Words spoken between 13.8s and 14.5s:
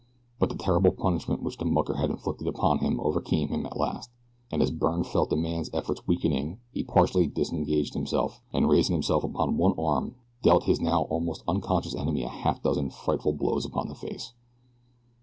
the face.